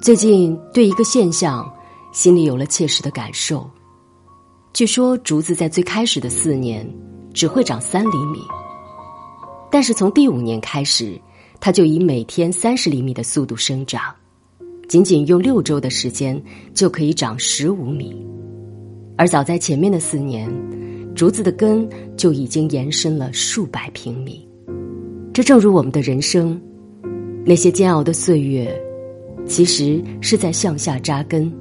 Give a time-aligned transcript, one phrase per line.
[0.00, 1.70] 最近对一个现象，
[2.10, 3.68] 心里有了切实的感受。
[4.72, 6.88] 据说竹子在最开始的四年
[7.34, 8.38] 只会长三厘米，
[9.70, 11.20] 但是从第五年开始，
[11.60, 14.02] 它就以每天三十厘米的速度生长，
[14.88, 18.16] 仅仅用六周的时间就可以长十五米。
[19.18, 20.50] 而早在前面的四年，
[21.14, 21.86] 竹子的根
[22.16, 24.48] 就已经延伸了数百平米。
[25.34, 26.58] 这正如我们的人生，
[27.44, 28.82] 那些煎熬的岁月。
[29.50, 31.52] 其实是在向下扎根，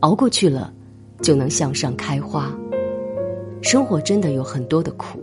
[0.00, 0.72] 熬过去了，
[1.20, 2.50] 就能向上开花。
[3.60, 5.20] 生活真的有很多的苦，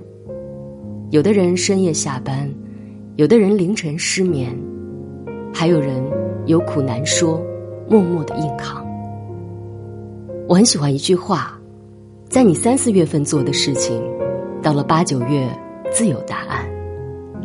[1.10, 2.48] 有的人深夜下班，
[3.16, 4.56] 有的人凌晨失眠，
[5.52, 6.04] 还有人
[6.46, 7.44] 有苦难说，
[7.90, 8.86] 默默的硬扛。
[10.48, 11.60] 我很喜欢一句话：
[12.30, 14.00] 在你三四月份做的事情，
[14.62, 15.50] 到了八九月
[15.92, 16.64] 自有答案。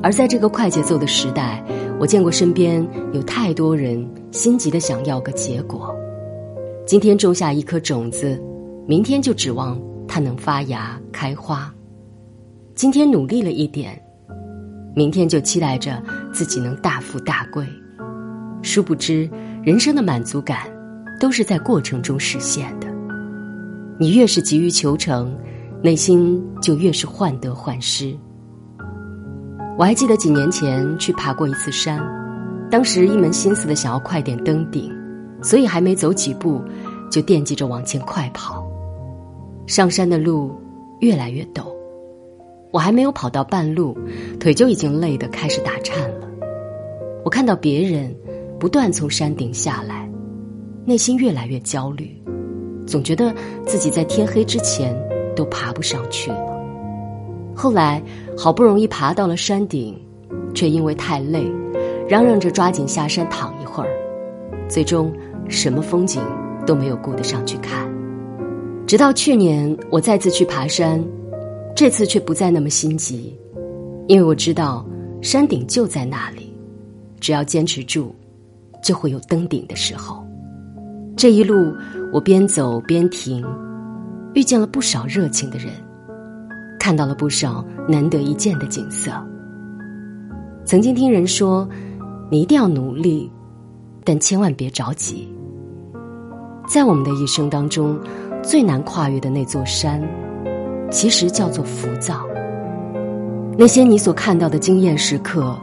[0.02, 1.64] 而在这个快节奏的时代。
[1.98, 5.96] 我见过身边有太多人心急的想要个结果，
[6.86, 8.38] 今天种下一颗种子，
[8.86, 11.72] 明天就指望它能发芽开花；
[12.74, 13.98] 今天努力了一点，
[14.94, 16.02] 明天就期待着
[16.34, 17.66] 自己能大富大贵。
[18.60, 19.28] 殊不知，
[19.64, 20.68] 人生的满足感
[21.18, 22.86] 都是在过程中实现的。
[23.98, 25.34] 你越是急于求成，
[25.82, 28.14] 内心就越是患得患失。
[29.78, 32.00] 我还记得几年前去爬过一次山，
[32.70, 34.90] 当时一门心思的想要快点登顶，
[35.42, 36.62] 所以还没走几步，
[37.10, 38.66] 就惦记着往前快跑。
[39.66, 40.50] 上山的路
[41.00, 41.66] 越来越陡，
[42.70, 43.94] 我还没有跑到半路，
[44.40, 46.26] 腿就已经累得开始打颤了。
[47.22, 48.16] 我看到别人
[48.58, 50.10] 不断从山顶下来，
[50.86, 52.16] 内心越来越焦虑，
[52.86, 53.34] 总觉得
[53.66, 54.96] 自己在天黑之前
[55.34, 56.55] 都爬不上去了。
[57.56, 58.02] 后来
[58.36, 59.98] 好不容易爬到了山顶，
[60.54, 61.50] 却因为太累，
[62.06, 63.88] 嚷嚷着抓紧下山躺一会儿，
[64.68, 65.10] 最终
[65.48, 66.22] 什么风景
[66.66, 67.90] 都没有顾得上去看。
[68.86, 71.02] 直到去年我再次去爬山，
[71.74, 73.34] 这次却不再那么心急，
[74.06, 74.86] 因为我知道
[75.22, 76.52] 山顶就在那里，
[77.20, 78.14] 只要坚持住，
[78.82, 80.22] 就会有登顶的时候。
[81.16, 81.72] 这一路
[82.12, 83.42] 我边走边停，
[84.34, 85.72] 遇见了不少热情的人。
[86.86, 89.10] 看到了不少难得一见的景色。
[90.64, 91.68] 曾经听人说，
[92.30, 93.28] 你一定要努力，
[94.04, 95.28] 但千万别着急。
[96.64, 97.98] 在我们的一生当中，
[98.40, 100.00] 最难跨越的那座山，
[100.88, 102.24] 其实叫做浮躁。
[103.58, 105.58] 那些你所看到的惊艳时刻，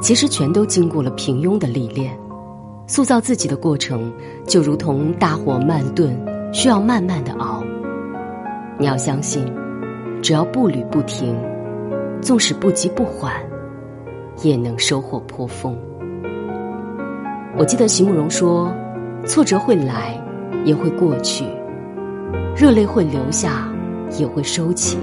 [0.00, 2.16] 其实全都经过了平庸的历练。
[2.86, 4.12] 塑造自己的过程，
[4.46, 6.16] 就如同大火慢炖，
[6.52, 7.64] 需要慢慢的熬。
[8.78, 9.44] 你要相信。
[10.22, 11.36] 只要步履不停，
[12.20, 13.34] 纵使不急不缓，
[14.44, 15.76] 也能收获颇丰。
[17.58, 18.72] 我记得席慕容说
[19.26, 20.16] ：“挫折会来，
[20.64, 21.44] 也会过去；
[22.56, 23.68] 热泪会流下，
[24.16, 24.96] 也会收起。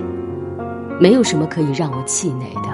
[1.02, 2.70] 没有什么可以让我气馁的，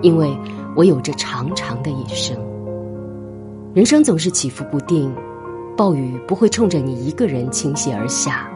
[0.00, 0.30] 因为
[0.76, 2.36] 我有着长长的一生。
[3.74, 5.12] 人生总是起伏不定，
[5.76, 8.48] 暴雨不会冲着你一个人倾泻而下。”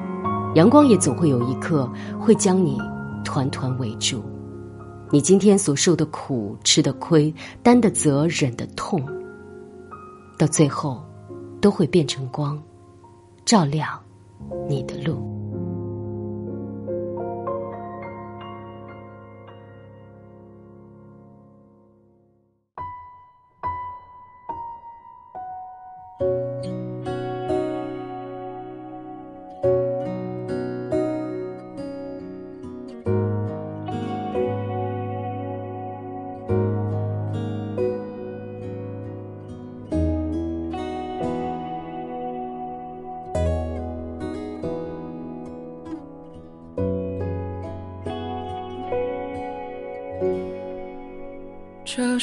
[0.54, 1.90] 阳光也总会有一刻
[2.20, 2.78] 会将你
[3.24, 4.22] 团团围住，
[5.10, 9.02] 你今天所受的苦、吃的亏、担的责、忍的痛，
[10.36, 11.02] 到最后
[11.60, 12.62] 都会变成光，
[13.46, 13.98] 照亮
[14.68, 15.31] 你的路。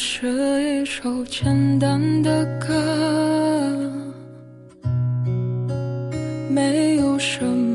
[0.02, 0.32] 是
[0.64, 2.74] 一首简单的歌，
[6.50, 7.69] 没有什么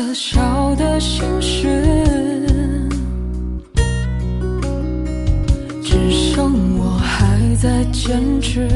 [0.00, 1.68] 可笑的心事
[5.82, 8.66] 只剩我还在坚持。